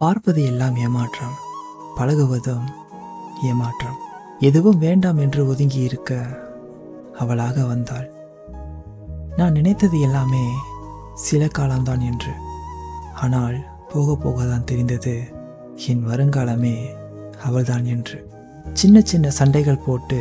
[0.00, 1.36] பார்ப்பது எல்லாம் ஏமாற்றம்
[1.96, 2.64] பழகுவதும்
[3.42, 3.94] ஏமாற்றம்.
[4.38, 6.10] எதுவும் வேண்டாம் என்று ஒதுங்கி இருக்க
[7.18, 8.08] அவளாக வந்தாள்.
[9.36, 10.42] நான் நினைத்தது எல்லாமே
[11.14, 12.32] சில காலம்தான் என்று.
[13.14, 13.56] ஆனால்
[13.92, 15.14] போக போக தான் தெரிந்தது
[15.86, 16.76] என் வருங்காலமே
[17.42, 18.18] அவள்தான் என்று.
[18.72, 20.20] சின்ன சின்ன சண்டைகள் போட்டு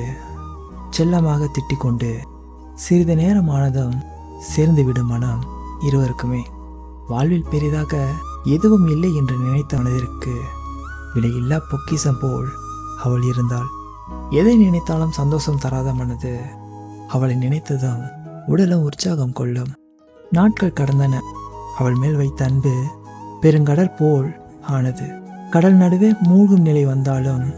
[0.89, 2.11] செல்லமாக திட்டிக் கொண்டு
[2.75, 3.97] சிறிது நேரமானதும்
[4.53, 5.43] சேர்ந்து விடும் மனம்
[5.81, 6.43] இருவருக்குமே.
[7.07, 8.05] வாழ்வில் பெரிதாக
[8.46, 10.34] எதுவும் இல்லை என்று நினைத்த மனதிற்கு
[11.16, 12.48] விலையில்லா பொக்கிசம் போல்
[13.03, 13.67] அவள் இருந்தாள்.
[14.30, 16.40] எதை நினைத்தாலும் சந்தோஷம் தராத மனது
[17.08, 18.02] அவளை நினைத்ததும்
[18.48, 19.72] உடலும் உற்சாகம் கொள்ளும்.
[20.31, 21.20] நாட்கள் கடந்தன.
[21.77, 22.73] அவள் மேல் வைத்த அன்பு
[23.41, 25.08] பெருங்கடல் போல் ஆனது.
[25.52, 27.53] கடல் நடுவே மூழ்கும் நிலை வந்தாலும்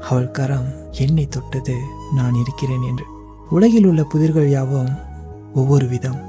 [0.00, 1.76] அவள் கரம் என்னை தொட்டது
[2.14, 3.04] நான் இருக்கிறேன் என்று.
[3.50, 4.92] உலகில் உள்ள புதிர்கள் யாவும்
[5.54, 6.20] ஒவ்வொரு விதம்.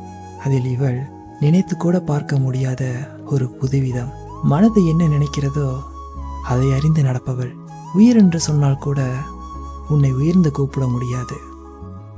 [0.43, 0.99] அதில் இவள்
[1.39, 2.83] நினைத்து கூட பார்க்க முடியாத
[3.31, 4.11] ஒரு புதுவிதம்.
[4.43, 5.79] மனது என்ன நினைக்கிறதோ
[6.43, 7.55] அதை அறிந்து நடப்பவள்.
[7.93, 9.13] உயிர் என்று சொன்னால் கூட
[9.89, 11.35] உன்னை உயர்ந்து கூப்பிட முடியாது.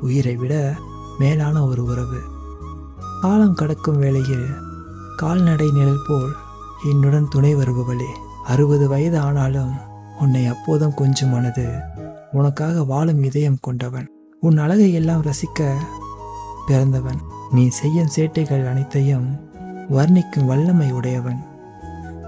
[0.02, 0.76] உயிரை விட
[1.20, 2.20] மேலான ஒரு உறவு.
[3.22, 4.48] காலம் கடக்கும் வேளையில்
[5.16, 6.36] கால்நடை நிழல் போல்
[6.92, 8.10] என்னுடன் துணை வருபவளே.
[8.46, 9.74] அறுபது வயது ஆனாலும்
[10.20, 11.68] உன்னை அப்போதும் கொஞ்சம் மனது
[12.32, 14.08] உனக்காக வாழும் இதயம் கொண்டவன்.
[14.40, 15.74] உன் அழகை எல்லாம் ரசிக்க
[16.68, 17.22] பிறந்தவன்.
[17.52, 19.49] நீ செய்யும் சேட்டைகள் அனைத்தையும்
[19.90, 21.44] வர்ணிக்கும் வல்லமை உடையவன்.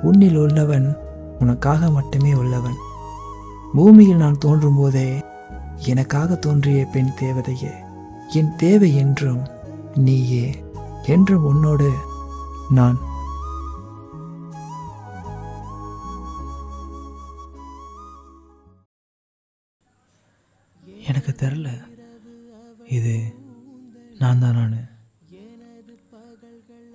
[0.02, 0.96] உன்னில் உள்ளவன்
[1.40, 2.78] உனக்காக மட்டுமே உள்ளவன்.
[3.74, 5.24] பூமியில் நான் தோன்றும் போதே
[5.86, 7.72] எனக்காக தோன்றிய பெண் தேவதையே
[8.30, 9.48] என் தேவை என்றும்
[9.96, 10.64] நீயே
[11.06, 11.92] என்றும் உன்னோடு
[12.70, 12.98] நான்.
[21.08, 21.70] எனக்கு தெரில
[22.86, 23.34] இது
[24.20, 24.91] நான் தான் நான்.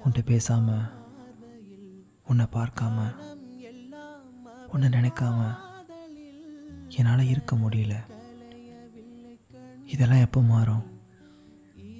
[0.07, 0.91] உன்கிட்ட பேசாம
[2.27, 2.99] உன்னை பார்க்காம
[4.73, 5.39] உன்னை நினைக்காம
[6.97, 7.95] என்னால் இருக்க முடியல.
[9.87, 10.84] இதெல்லாம் எப்போ மாறும்?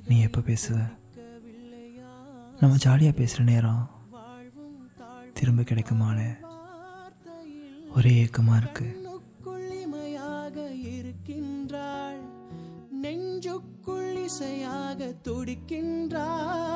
[0.09, 0.77] நீ எப்போ பேசுவ?
[2.61, 3.91] நம்ம ஜாலியாக பேசுகிற நேரம்
[5.33, 6.29] திரும்ப கிடைக்குமான்னு
[7.95, 9.05] ஒரே ஏக்கமாக இருக்குது
[10.99, 12.21] இருக்கின்றாள்.
[13.03, 16.76] நெஞ்சுக்குள் இசையாக துடிக்கின்றாள்.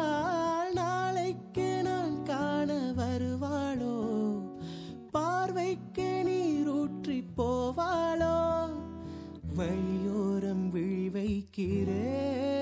[9.60, 12.59] வழியோரம் விழி வைக்கிறேன்